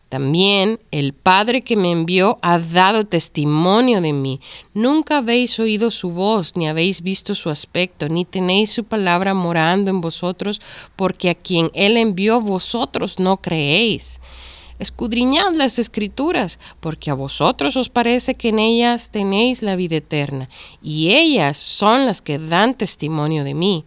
También 0.09 0.79
el 0.91 1.13
Padre 1.13 1.61
que 1.61 1.75
me 1.75 1.91
envió 1.91 2.39
ha 2.41 2.59
dado 2.59 3.05
testimonio 3.05 3.99
de 3.99 4.13
mí. 4.13 4.39
Nunca 4.73 5.17
habéis 5.17 5.59
oído 5.59 5.91
su 5.91 6.11
voz, 6.11 6.55
ni 6.55 6.67
habéis 6.67 7.01
visto 7.01 7.35
su 7.35 7.49
aspecto, 7.49 8.07
ni 8.07 8.23
tenéis 8.23 8.71
su 8.71 8.85
palabra 8.85 9.33
morando 9.33 9.91
en 9.91 9.99
vosotros, 9.99 10.61
porque 10.95 11.29
a 11.29 11.35
quien 11.35 11.71
Él 11.73 11.97
envió 11.97 12.39
vosotros 12.39 13.19
no 13.19 13.37
creéis. 13.37 14.21
Escudriñad 14.79 15.55
las 15.55 15.79
escrituras, 15.79 16.59
porque 16.79 17.09
a 17.09 17.15
vosotros 17.15 17.75
os 17.75 17.89
parece 17.89 18.35
que 18.35 18.49
en 18.49 18.59
ellas 18.59 19.09
tenéis 19.09 19.61
la 19.61 19.75
vida 19.75 19.97
eterna, 19.97 20.49
y 20.83 21.15
ellas 21.15 21.57
son 21.57 22.05
las 22.05 22.21
que 22.21 22.37
dan 22.37 22.75
testimonio 22.75 23.43
de 23.43 23.55
mí. 23.55 23.85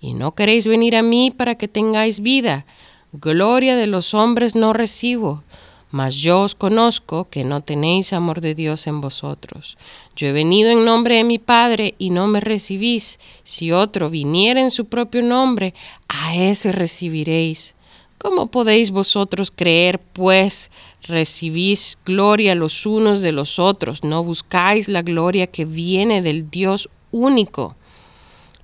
Y 0.00 0.14
no 0.14 0.34
queréis 0.34 0.66
venir 0.66 0.96
a 0.96 1.02
mí 1.02 1.30
para 1.30 1.56
que 1.56 1.68
tengáis 1.68 2.20
vida. 2.20 2.64
Gloria 3.12 3.74
de 3.74 3.88
los 3.88 4.14
hombres 4.14 4.54
no 4.54 4.72
recibo, 4.72 5.42
mas 5.90 6.14
yo 6.14 6.42
os 6.42 6.54
conozco 6.54 7.28
que 7.28 7.42
no 7.42 7.60
tenéis 7.60 8.12
amor 8.12 8.40
de 8.40 8.54
Dios 8.54 8.86
en 8.86 9.00
vosotros. 9.00 9.76
Yo 10.14 10.28
he 10.28 10.32
venido 10.32 10.70
en 10.70 10.84
nombre 10.84 11.16
de 11.16 11.24
mi 11.24 11.38
Padre 11.38 11.96
y 11.98 12.10
no 12.10 12.28
me 12.28 12.38
recibís. 12.38 13.18
Si 13.42 13.72
otro 13.72 14.10
viniera 14.10 14.60
en 14.60 14.70
su 14.70 14.84
propio 14.84 15.22
nombre, 15.22 15.74
a 16.06 16.36
ese 16.36 16.70
recibiréis. 16.70 17.74
¿Cómo 18.18 18.46
podéis 18.48 18.92
vosotros 18.92 19.50
creer, 19.50 19.98
pues, 19.98 20.70
recibís 21.02 21.98
gloria 22.04 22.54
los 22.54 22.86
unos 22.86 23.22
de 23.22 23.32
los 23.32 23.58
otros, 23.58 24.04
no 24.04 24.22
buscáis 24.22 24.86
la 24.88 25.02
gloria 25.02 25.48
que 25.48 25.64
viene 25.64 26.22
del 26.22 26.48
Dios 26.48 26.88
único? 27.10 27.74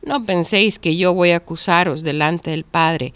No 0.02 0.24
penséis 0.24 0.78
que 0.78 0.96
yo 0.96 1.14
voy 1.14 1.32
a 1.32 1.38
acusaros 1.38 2.04
delante 2.04 2.52
del 2.52 2.62
Padre. 2.62 3.12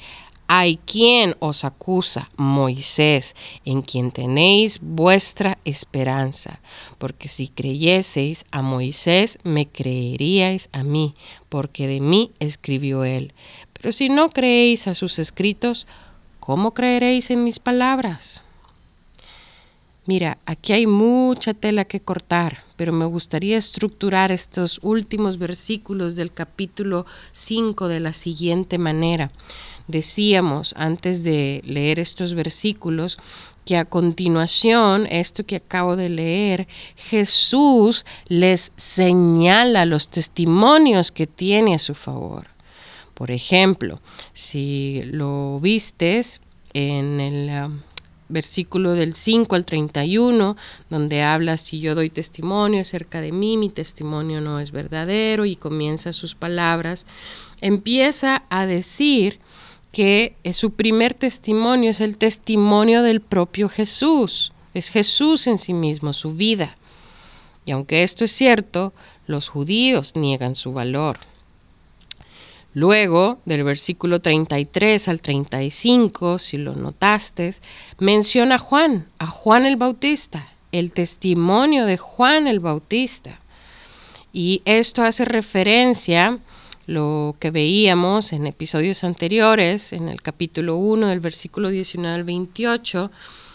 Hay 0.53 0.79
quien 0.79 1.37
os 1.39 1.65
acusa, 1.65 2.29
Moisés, 2.37 3.37
en 3.65 3.83
quien 3.83 4.11
tenéis 4.11 4.81
vuestra 4.83 5.59
esperanza. 5.65 6.59
Porque 6.99 7.29
si 7.29 7.47
creyeseis 7.47 8.45
a 8.51 8.61
Moisés, 8.61 9.39
me 9.45 9.69
creeríais 9.69 10.69
a 10.73 10.83
mí, 10.83 11.15
porque 11.49 11.87
de 11.87 12.01
mí 12.01 12.33
escribió 12.41 13.05
él. 13.05 13.33
Pero 13.75 13.93
si 13.93 14.09
no 14.09 14.31
creéis 14.31 14.89
a 14.89 14.95
sus 14.95 15.21
escritos, 15.21 15.87
¿cómo 16.41 16.75
creeréis 16.75 17.31
en 17.31 17.45
mis 17.45 17.61
palabras? 17.61 18.43
Mira, 20.07 20.39
aquí 20.47 20.73
hay 20.73 20.89
mucha 20.89 21.55
tela 21.55 21.85
que 21.85 22.01
cortar, 22.01 22.65
pero 22.75 22.93
me 22.93 23.05
gustaría 23.05 23.57
estructurar 23.57 24.33
estos 24.33 24.81
últimos 24.83 25.39
versículos 25.39 26.17
del 26.17 26.33
capítulo 26.33 27.07
5 27.31 27.87
de 27.87 28.01
la 28.01 28.13
siguiente 28.13 28.79
manera 28.79 29.31
decíamos 29.91 30.75
antes 30.77 31.23
de 31.23 31.63
leer 31.65 31.99
estos 31.99 32.35
versículos 32.35 33.19
que 33.65 33.77
a 33.77 33.85
continuación, 33.85 35.07
esto 35.11 35.45
que 35.45 35.57
acabo 35.57 35.97
de 35.97 36.09
leer, 36.09 36.67
Jesús 36.97 38.05
les 38.27 38.73
señala 38.77 39.85
los 39.87 40.09
testimonios 40.09 41.13
que 41.13 41.27
tiene 41.27 41.75
a 41.75 41.79
su 41.79 41.95
favor. 41.95 42.49
Por 43.15 43.31
ejemplo, 43.31 44.01
si 44.33 45.03
lo 45.05 45.61
vistes 45.61 46.41
en 46.73 47.21
el, 47.21 47.65
um, 47.65 47.81
versículo 48.31 48.93
del 48.93 49.13
5 49.13 49.55
al 49.55 49.67
31, 49.67 50.57
donde 50.89 51.23
habla, 51.23 51.57
si 51.57 51.81
yo 51.81 51.95
doy 51.95 52.11
testimonio 52.11 52.81
acerca 52.81 53.21
de 53.21 53.33
mí, 53.33 53.57
mi 53.57 53.69
testimonio 53.69 54.41
no 54.41 54.59
es 54.61 54.71
verdadero, 54.71 55.45
y 55.45 55.57
comienza 55.57 56.13
sus 56.13 56.35
palabras, 56.35 57.07
empieza 57.61 58.45
a 58.49 58.67
decir 58.67 59.39
que 59.93 60.37
su 60.53 60.73
primer 60.73 61.15
testimonio 61.15 61.91
es 61.91 62.01
el 62.01 62.17
testimonio 62.17 63.03
del 63.03 63.21
propio 63.21 63.69
Jesús, 63.69 64.53
es 64.75 64.89
Jesús 64.89 65.47
en 65.47 65.59
sí 65.59 65.75
mismo, 65.75 66.13
su 66.13 66.33
vida. 66.33 66.77
Y 67.67 67.73
aunque 67.73 68.03
esto 68.03 68.25
es 68.25 68.33
cierto, 68.33 68.93
los 69.27 69.49
judíos 69.49 70.17
niegan 70.17 70.55
su 70.55 70.73
valor. 70.73 71.19
Luego, 72.73 73.41
del 73.47 73.65
versículo 73.65 74.21
33 74.21 75.09
al 75.09 75.21
35, 75.21 76.39
si 76.39 76.57
lo 76.57 76.77
notaste, 76.77 77.53
menciona 77.99 78.57
a 78.57 78.59
Juan, 78.59 79.09
a 79.19 79.27
Juan 79.27 79.67
el 79.67 79.77
Bautista, 79.77 80.47
el 80.71 80.93
testimonio 80.93 81.85
de 81.85 81.97
Juan 81.97 82.47
el 82.47 82.61
Bautista. 82.61 83.41
Y 84.33 84.63
esto 84.65 85.03
hace 85.03 85.25
referencia 85.25 86.39
lo 86.91 87.37
que 87.39 87.53
veíamos 87.53 88.33
en 88.33 88.49
episodios 88.49 89.05
anteriores, 89.05 89.93
en 89.93 90.09
el 90.09 90.21
capítulo 90.23 90.77
1 90.77 91.07
del 91.07 91.21
versículo 91.21 91.69
19 91.69 92.17
al 92.17 92.25
28, 92.25 93.13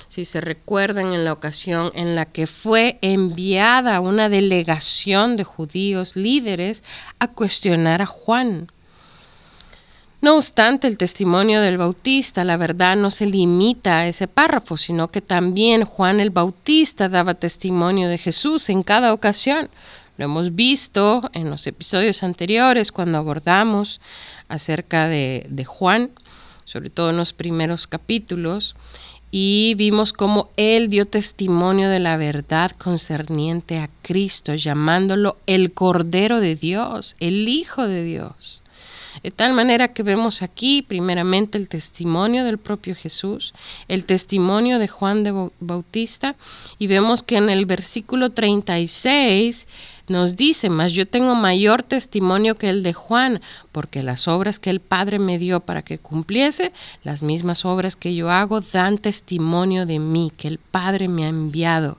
si 0.08 0.24
se 0.24 0.40
recuerdan 0.40 1.14
en 1.14 1.26
la 1.26 1.34
ocasión 1.34 1.92
en 1.96 2.16
la 2.16 2.26
que 2.26 2.48
fue 2.48 2.98
enviada 3.02 4.00
una 4.00 4.30
delegación 4.30 5.36
de 5.36 5.44
judíos 5.44 6.16
líderes 6.16 6.86
a 7.20 7.28
cuestionar 7.28 8.02
a 8.02 8.06
Juan. 8.06 8.72
No 10.22 10.38
obstante, 10.38 10.88
el 10.88 10.98
testimonio 10.98 11.60
del 11.60 11.78
Bautista, 11.78 12.46
la 12.46 12.56
verdad, 12.56 12.96
no 12.96 13.12
se 13.12 13.26
limita 13.26 13.98
a 13.98 14.08
ese 14.08 14.30
párrafo, 14.30 14.78
sino 14.78 15.10
que 15.10 15.22
también 15.22 15.84
Juan 15.84 16.22
el 16.22 16.30
Bautista 16.30 17.10
daba 17.10 17.34
testimonio 17.34 18.08
de 18.08 18.18
Jesús 18.18 18.70
en 18.70 18.82
cada 18.82 19.14
ocasión. 19.14 19.70
Lo 20.18 20.26
hemos 20.26 20.56
visto 20.56 21.30
en 21.34 21.50
los 21.50 21.68
episodios 21.68 22.24
anteriores 22.24 22.92
cuando 22.92 23.18
abordamos 23.18 24.00
acerca 24.48 25.08
de, 25.08 25.66
Juan, 25.66 26.12
sobre 26.64 26.90
todo 26.90 27.10
en 27.10 27.18
los 27.18 27.34
primeros 27.34 27.88
capítulos, 27.88 28.76
y 29.32 29.74
vimos 29.76 30.14
cómo 30.14 30.50
él 30.56 30.90
dio 30.90 31.06
testimonio 31.06 31.90
de 31.90 32.00
la 32.00 32.16
verdad 32.16 32.72
concerniente 32.72 33.80
a 33.80 33.90
Cristo, 34.02 34.56
llamándolo 34.56 35.38
el 35.46 35.74
Cordero 35.74 36.40
de 36.40 36.56
Dios, 36.56 37.18
el 37.20 37.50
Hijo 37.50 37.86
de 37.86 38.04
Dios. 38.04 38.62
De 39.24 39.32
tal 39.32 39.54
manera 39.54 39.94
que 39.94 40.04
vemos 40.04 40.42
aquí 40.42 40.82
primeramente 40.82 41.58
el 41.58 41.70
testimonio 41.70 42.44
del 42.44 42.58
propio 42.58 42.96
Jesús, 42.96 43.54
el 43.88 44.06
testimonio 44.06 44.78
de 44.78 44.88
Juan 44.88 45.24
de 45.24 45.50
Bautista 45.60 46.36
y 46.80 46.88
vemos 46.88 47.24
que 47.24 47.38
en 47.38 47.50
el 47.50 47.66
versículo 47.66 48.32
36 48.32 49.68
nos 50.08 50.36
dice, 50.36 50.70
mas 50.70 50.94
yo 50.94 51.08
tengo 51.08 51.36
mayor 51.36 51.84
testimonio 51.84 52.56
que 52.56 52.70
el 52.70 52.84
de 52.84 52.94
Juan, 52.94 53.42
porque 53.72 54.04
las 54.04 54.28
obras 54.28 54.60
que 54.60 54.70
el 54.70 54.80
Padre 54.80 55.20
me 55.20 55.40
dio 55.40 55.60
para 55.60 55.82
que 55.82 55.98
cumpliese, 55.98 56.72
las 57.04 57.24
mismas 57.24 57.66
obras 57.66 57.96
que 57.96 58.14
yo 58.14 58.30
hago, 58.30 58.62
dan 58.62 58.98
testimonio 58.98 59.86
de 59.86 60.00
mí, 60.00 60.32
que 60.38 60.48
el 60.48 60.60
Padre 60.60 61.08
me 61.08 61.26
ha 61.26 61.30
enviado. 61.30 61.98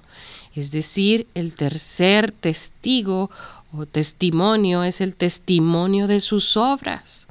Es 0.55 0.71
decir, 0.71 1.27
el 1.35 1.55
tercer 1.55 2.33
testigo 2.33 3.31
o 3.73 3.87
testimonio 3.87 4.85
es 4.85 5.01
el 5.01 5.15
testimonio 5.15 6.07
de 6.07 6.21
sus 6.21 6.57
obras. 6.57 7.27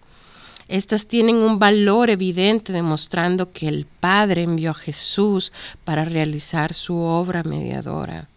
Estas 0.68 1.06
tienen 1.08 1.38
un 1.38 1.60
valor 1.60 2.10
evidente 2.10 2.74
demostrando 2.74 3.52
que 3.52 3.68
el 3.68 3.86
Padre 3.86 4.44
envió 4.44 4.72
a 4.72 4.76
Jesús 4.76 5.52
para 5.84 6.06
realizar 6.06 6.74
su 6.74 6.98
obra 6.98 7.44
mediadora. 7.44 8.30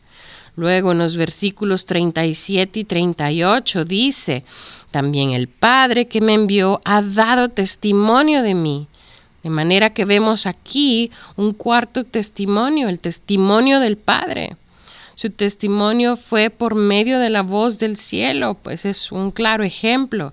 Luego 0.58 0.90
en 0.90 0.98
los 0.98 1.14
versículos 1.14 1.86
37 1.86 2.80
y 2.80 2.84
38 2.84 3.84
dice, 3.84 4.42
también 4.90 5.30
el 5.30 5.46
Padre 5.46 6.08
que 6.08 6.20
me 6.20 6.34
envió 6.34 6.80
ha 6.84 7.00
dado 7.00 7.48
testimonio 7.48 8.42
de 8.42 8.54
mí. 8.54 8.88
De 9.44 9.50
manera 9.50 9.90
que 9.90 10.04
vemos 10.04 10.46
aquí 10.46 11.12
un 11.36 11.52
cuarto 11.52 12.02
testimonio, 12.02 12.88
el 12.88 12.98
testimonio 12.98 13.78
del 13.78 13.98
Padre. 13.98 14.56
Su 15.14 15.30
testimonio 15.30 16.16
fue 16.16 16.50
por 16.50 16.74
medio 16.74 17.20
de 17.20 17.30
la 17.30 17.42
voz 17.42 17.78
del 17.78 17.96
cielo, 17.96 18.54
pues 18.60 18.84
es 18.84 19.12
un 19.12 19.30
claro 19.30 19.62
ejemplo. 19.62 20.32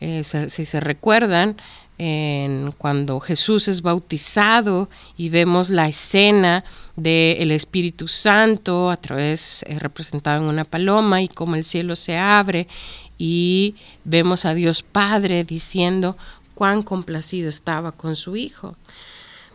Eh, 0.00 0.24
si 0.24 0.64
se 0.64 0.80
recuerdan, 0.80 1.56
en 2.02 2.72
cuando 2.78 3.20
Jesús 3.20 3.68
es 3.68 3.82
bautizado 3.82 4.88
y 5.18 5.28
vemos 5.28 5.68
la 5.68 5.86
escena 5.86 6.64
del 6.96 7.50
Espíritu 7.50 8.08
Santo 8.08 8.90
a 8.90 8.96
través 8.96 9.62
eh, 9.66 9.78
representado 9.78 10.42
en 10.42 10.48
una 10.48 10.64
paloma 10.64 11.20
y 11.20 11.28
como 11.28 11.56
el 11.56 11.64
cielo 11.64 11.96
se 11.96 12.16
abre 12.16 12.68
y 13.18 13.74
vemos 14.04 14.46
a 14.46 14.54
Dios 14.54 14.82
Padre 14.82 15.44
diciendo 15.44 16.16
cuán 16.54 16.80
complacido 16.80 17.50
estaba 17.50 17.92
con 17.92 18.16
su 18.16 18.34
Hijo. 18.34 18.76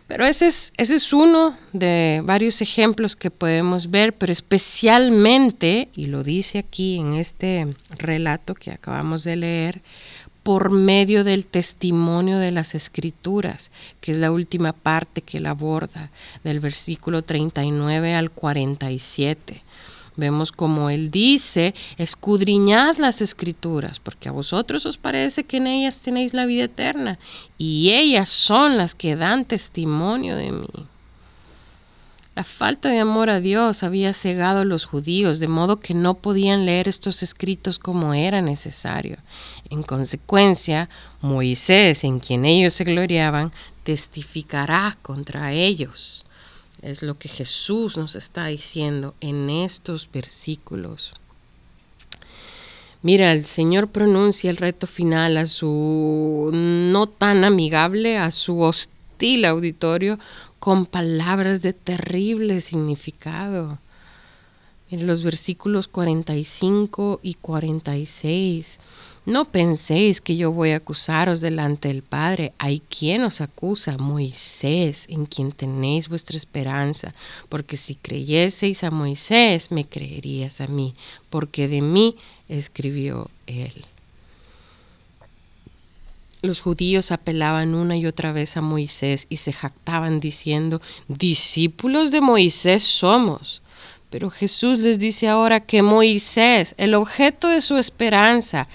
Pero 0.06 0.24
ese 0.24 0.46
es, 0.46 0.72
ese 0.76 0.94
es 0.94 1.12
uno 1.12 1.58
de 1.72 2.22
varios 2.22 2.62
ejemplos 2.62 3.16
que 3.16 3.32
podemos 3.32 3.90
ver, 3.90 4.14
pero 4.14 4.32
especialmente, 4.32 5.88
y 5.96 6.06
lo 6.06 6.22
dice 6.22 6.58
aquí 6.58 6.98
en 6.98 7.14
este 7.14 7.74
relato 7.98 8.54
que 8.54 8.70
acabamos 8.70 9.24
de 9.24 9.34
leer, 9.34 9.82
por 10.46 10.70
medio 10.70 11.24
del 11.24 11.44
testimonio 11.44 12.38
de 12.38 12.52
las 12.52 12.76
escrituras, 12.76 13.72
que 14.00 14.12
es 14.12 14.18
la 14.18 14.30
última 14.30 14.72
parte 14.72 15.20
que 15.20 15.38
él 15.38 15.46
aborda, 15.46 16.12
del 16.44 16.60
versículo 16.60 17.22
39 17.22 18.14
al 18.14 18.30
47. 18.30 19.64
Vemos 20.14 20.52
como 20.52 20.88
él 20.88 21.10
dice, 21.10 21.74
escudriñad 21.98 22.96
las 22.98 23.22
escrituras, 23.22 23.98
porque 23.98 24.28
a 24.28 24.32
vosotros 24.32 24.86
os 24.86 24.98
parece 24.98 25.42
que 25.42 25.56
en 25.56 25.66
ellas 25.66 25.98
tenéis 25.98 26.32
la 26.32 26.46
vida 26.46 26.62
eterna, 26.62 27.18
y 27.58 27.90
ellas 27.90 28.28
son 28.28 28.76
las 28.76 28.94
que 28.94 29.16
dan 29.16 29.46
testimonio 29.46 30.36
de 30.36 30.52
mí. 30.52 30.68
La 32.36 32.44
falta 32.44 32.90
de 32.90 33.00
amor 33.00 33.30
a 33.30 33.40
Dios 33.40 33.82
había 33.82 34.12
cegado 34.12 34.60
a 34.60 34.64
los 34.66 34.84
judíos, 34.84 35.38
de 35.38 35.48
modo 35.48 35.80
que 35.80 35.94
no 35.94 36.12
podían 36.12 36.66
leer 36.66 36.86
estos 36.86 37.22
escritos 37.22 37.78
como 37.78 38.12
era 38.12 38.42
necesario. 38.42 39.16
En 39.70 39.82
consecuencia, 39.82 40.88
Moisés, 41.20 42.04
en 42.04 42.20
quien 42.20 42.44
ellos 42.44 42.74
se 42.74 42.84
gloriaban, 42.84 43.52
testificará 43.82 44.96
contra 45.02 45.52
ellos. 45.52 46.24
Es 46.82 47.02
lo 47.02 47.18
que 47.18 47.28
Jesús 47.28 47.96
nos 47.96 48.14
está 48.14 48.46
diciendo 48.46 49.14
en 49.20 49.50
estos 49.50 50.08
versículos. 50.12 51.14
Mira, 53.02 53.32
el 53.32 53.44
Señor 53.44 53.88
pronuncia 53.88 54.50
el 54.50 54.56
reto 54.56 54.86
final 54.86 55.36
a 55.36 55.46
su 55.46 56.50
no 56.52 57.06
tan 57.06 57.44
amigable, 57.44 58.18
a 58.18 58.30
su 58.30 58.60
hostil 58.60 59.44
auditorio, 59.44 60.18
con 60.58 60.86
palabras 60.86 61.62
de 61.62 61.72
terrible 61.72 62.60
significado. 62.60 63.78
En 64.90 65.06
los 65.06 65.22
versículos 65.22 65.88
45 65.88 67.20
y 67.22 67.34
46 67.34 68.78
no 69.26 69.44
penséis 69.44 70.20
que 70.20 70.36
yo 70.36 70.52
voy 70.52 70.70
a 70.70 70.76
acusaros 70.76 71.40
delante 71.40 71.88
del 71.88 72.02
Padre. 72.02 72.52
Hay 72.58 72.78
quien 72.80 73.24
os 73.24 73.40
acusa, 73.40 73.98
Moisés, 73.98 75.06
en 75.08 75.26
quien 75.26 75.50
tenéis 75.50 76.08
vuestra 76.08 76.36
esperanza. 76.36 77.12
Porque 77.48 77.76
si 77.76 77.96
creyeseis 77.96 78.84
a 78.84 78.92
Moisés, 78.92 79.72
me 79.72 79.84
creerías 79.84 80.60
a 80.60 80.68
mí, 80.68 80.94
porque 81.28 81.66
de 81.66 81.82
mí 81.82 82.14
escribió 82.48 83.28
él. 83.48 83.84
Los 86.42 86.60
judíos 86.60 87.10
apelaban 87.10 87.74
una 87.74 87.96
y 87.96 88.06
otra 88.06 88.30
vez 88.30 88.56
a 88.56 88.60
Moisés 88.60 89.26
y 89.28 89.38
se 89.38 89.52
jactaban 89.52 90.20
diciendo, 90.20 90.80
discípulos 91.08 92.12
de 92.12 92.20
Moisés 92.20 92.84
somos. 92.84 93.60
Pero 94.10 94.30
Jesús 94.30 94.78
les 94.78 95.00
dice 95.00 95.28
ahora 95.28 95.58
que 95.60 95.82
Moisés, 95.82 96.76
el 96.78 96.94
objeto 96.94 97.48
de 97.48 97.60
su 97.60 97.76
esperanza, 97.76 98.68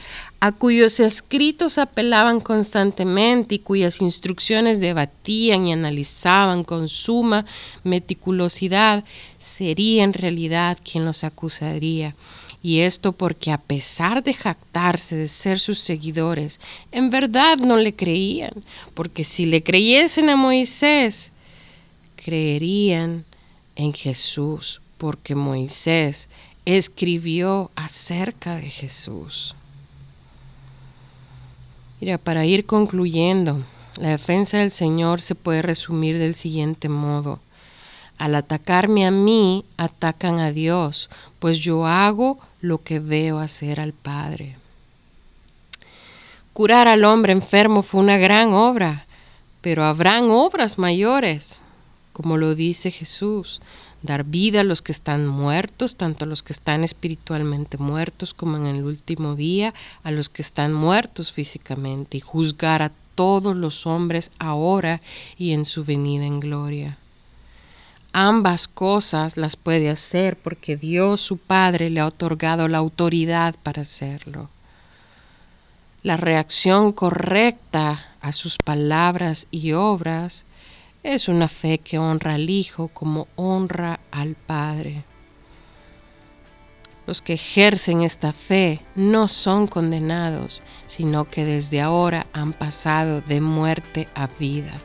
a 0.44 0.52
cuyos 0.52 1.00
escritos 1.00 1.78
apelaban 1.78 2.40
constantemente 2.40 3.56
y 3.56 3.60
cuyas 3.60 4.02
instrucciones 4.02 4.80
debatían 4.80 5.68
y 5.68 5.74
analizaban 5.74 6.64
con 6.64 6.90
suma 6.90 7.46
meticulosidad, 7.84 9.04
sería 9.38 10.04
en 10.04 10.14
realidad 10.14 10.80
quien 10.84 11.06
los 11.06 11.24
acusaría. 11.24 12.16
Y 12.64 12.80
esto 12.80 13.12
porque 13.12 13.52
a 13.52 13.60
pesar 13.60 14.24
de 14.24 14.34
jactarse 14.34 15.16
de 15.16 15.28
ser 15.28 15.60
sus 15.60 15.78
seguidores, 15.78 16.60
en 16.92 17.12
verdad 17.12 17.60
no 17.60 17.78
le 17.78 17.94
creían, 17.94 18.64
porque 18.96 19.24
si 19.24 19.46
le 19.46 19.62
creyesen 19.62 20.28
a 20.32 20.36
Moisés, 20.36 21.32
creerían 22.16 23.26
en 23.76 23.94
Jesús, 23.94 24.82
porque 24.98 25.36
Moisés 25.36 26.30
escribió 26.66 27.70
acerca 27.76 28.56
de 28.56 28.72
Jesús. 28.72 29.54
Mira, 32.02 32.18
para 32.18 32.46
ir 32.46 32.66
concluyendo, 32.66 33.64
la 33.98 34.10
defensa 34.10 34.58
del 34.58 34.72
Señor 34.72 35.22
se 35.22 35.36
puede 35.36 35.62
resumir 35.62 36.18
del 36.18 36.34
siguiente 36.34 36.90
modo. 36.90 37.40
Al 38.18 38.34
atacarme 38.34 39.06
a 39.06 39.12
mí, 39.12 39.66
atacan 39.78 40.40
a 40.40 40.52
Dios, 40.52 41.12
pues 41.38 41.60
yo 41.60 41.86
hago 41.86 42.40
lo 42.60 42.80
que 42.80 43.00
veo 43.00 43.38
hacer 43.38 43.80
al 43.80 43.94
Padre. 43.94 44.58
Curar 46.54 46.88
al 46.88 47.04
hombre 47.04 47.34
enfermo 47.34 47.84
fue 47.84 48.02
una 48.02 48.18
gran 48.18 48.52
obra, 48.52 49.06
pero 49.62 49.86
habrán 49.86 50.32
obras 50.32 50.80
mayores, 50.80 51.62
como 52.14 52.36
lo 52.36 52.56
dice 52.56 52.90
Jesús, 52.90 53.62
dar 54.02 54.24
vida 54.24 54.62
a 54.62 54.64
los 54.64 54.82
que 54.82 54.92
están 54.92 55.28
muertos, 55.28 55.96
tanto 55.96 56.26
a 56.26 56.28
los 56.28 56.44
que 56.44 56.54
están 56.54 56.84
espiritualmente 56.84 57.78
muertos 57.78 58.34
como 58.34 58.58
en 58.58 58.66
el 58.66 58.84
último 58.84 59.36
día, 59.36 59.74
a 60.04 60.12
los 60.12 60.30
que 60.30 60.42
están 60.42 60.74
muertos 60.74 61.32
físicamente, 61.32 62.18
y 62.18 62.22
juzgar 62.22 62.82
a 62.82 62.92
todos 63.16 63.56
los 63.56 63.86
hombres 63.86 64.32
ahora 64.40 65.02
y 65.38 65.52
en 65.52 65.66
su 65.66 65.84
venida 65.84 66.26
en 66.26 66.40
gloria. 66.40 66.98
Ambas 68.14 68.68
cosas 68.68 69.38
las 69.38 69.56
puede 69.56 69.90
hacer 69.90 70.36
porque 70.36 70.76
Dios 70.76 71.22
su 71.22 71.38
Padre 71.38 71.90
le 71.90 72.02
ha 72.02 72.08
otorgado 72.08 72.68
la 72.68 72.80
autoridad 72.80 73.56
para 73.64 73.84
hacerlo. 73.84 74.50
La 76.04 76.18
reacción 76.18 76.92
correcta 76.92 78.04
a 78.22 78.32
sus 78.32 78.58
palabras 78.58 79.48
y 79.52 79.74
obras 79.74 80.46
es 81.04 81.28
una 81.28 81.48
fe 81.48 81.80
que 81.80 81.98
honra 81.98 82.36
al 82.36 82.50
Hijo 82.50 82.90
como 82.90 83.28
honra 83.36 84.00
al 84.12 84.36
Padre. 84.36 85.04
Los 87.08 87.22
que 87.22 87.34
ejercen 87.34 88.02
esta 88.02 88.32
fe 88.32 88.80
no 88.96 89.28
son 89.28 89.68
condenados, 89.68 90.62
sino 90.86 91.26
que 91.26 91.46
desde 91.46 91.82
ahora 91.82 92.28
han 92.34 92.54
pasado 92.54 93.22
de 93.22 93.42
muerte 93.42 94.08
a 94.14 94.28
vida. 94.28 94.80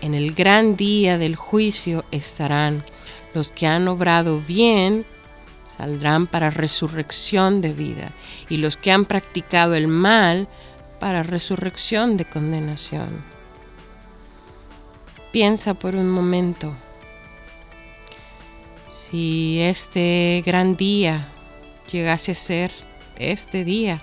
En 0.00 0.14
el 0.14 0.34
gran 0.34 0.76
día 0.76 1.18
del 1.18 1.36
juicio 1.36 2.04
estarán 2.10 2.84
los 3.34 3.50
que 3.50 3.66
han 3.66 3.88
obrado 3.88 4.40
bien 4.40 5.04
saldrán 5.76 6.26
para 6.26 6.50
resurrección 6.50 7.60
de 7.60 7.72
vida, 7.72 8.12
y 8.48 8.58
los 8.58 8.76
que 8.76 8.92
han 8.92 9.04
practicado 9.04 9.74
el 9.74 9.88
mal 9.88 10.48
para 11.00 11.22
resurrección 11.22 12.16
de 12.16 12.24
condenación. 12.24 13.35
Piensa 15.36 15.74
por 15.74 15.96
un 15.96 16.08
momento, 16.08 16.72
si 18.88 19.60
este 19.60 20.42
gran 20.46 20.78
día 20.78 21.28
llegase 21.92 22.32
a 22.32 22.34
ser 22.34 22.70
este 23.18 23.62
día, 23.62 24.00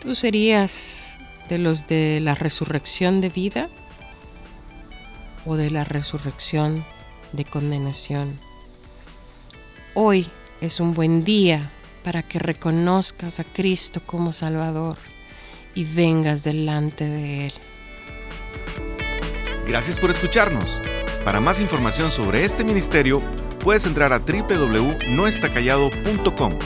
¿tú 0.00 0.14
serías 0.14 1.16
de 1.48 1.58
los 1.58 1.88
de 1.88 2.20
la 2.20 2.36
resurrección 2.36 3.20
de 3.20 3.30
vida 3.30 3.68
o 5.44 5.56
de 5.56 5.72
la 5.72 5.82
resurrección 5.82 6.84
de 7.32 7.44
condenación? 7.44 8.38
Hoy 9.94 10.28
es 10.60 10.78
un 10.78 10.94
buen 10.94 11.24
día 11.24 11.68
para 12.04 12.22
que 12.22 12.38
reconozcas 12.38 13.40
a 13.40 13.44
Cristo 13.44 14.02
como 14.06 14.32
Salvador 14.32 14.98
y 15.74 15.82
vengas 15.82 16.44
delante 16.44 17.08
de 17.08 17.46
Él. 17.48 17.52
Gracias 19.66 19.98
por 19.98 20.10
escucharnos. 20.10 20.82
Para 21.24 21.40
más 21.40 21.60
información 21.60 22.10
sobre 22.10 22.44
este 22.44 22.64
ministerio, 22.64 23.22
puedes 23.60 23.86
entrar 23.86 24.12
a 24.12 24.18
www.noestacallado.com. 24.18 26.58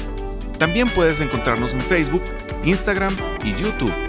También 0.59 0.89
puedes 0.89 1.21
encontrarnos 1.21 1.75
en 1.75 1.83
Facebook, 1.83 2.25
Instagram 2.65 3.15
y 3.45 3.55
YouTube. 3.55 4.06